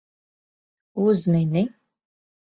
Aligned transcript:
Uzmini. 1.03 1.63